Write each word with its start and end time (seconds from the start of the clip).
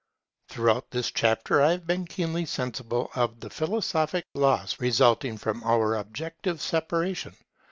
Throughout 0.49 0.89
this 0.89 1.11
chapter 1.11 1.61
I 1.61 1.73
have 1.73 1.85
been 1.85 2.07
keenly 2.07 2.47
sensible 2.47 3.11
of 3.13 3.39
the 3.39 3.51
philosophic 3.51 4.25
loss 4.33 4.79
resulting 4.79 5.37
from 5.37 5.63
our 5.63 5.95
objective 5.95 6.59
separation. 6.59 7.35